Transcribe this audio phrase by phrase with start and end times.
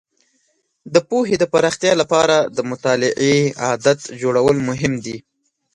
[0.93, 5.17] د پوهې د پراختیا لپاره د مطالعې عادت جوړول مهم دي.